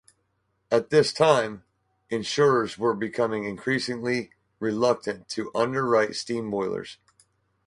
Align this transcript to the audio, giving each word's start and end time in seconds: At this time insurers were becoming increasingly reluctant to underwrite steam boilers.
At 0.71 0.89
this 0.89 1.13
time 1.13 1.63
insurers 2.09 2.75
were 2.75 2.95
becoming 2.95 3.43
increasingly 3.43 4.31
reluctant 4.59 5.29
to 5.29 5.51
underwrite 5.53 6.15
steam 6.15 6.49
boilers. 6.49 6.97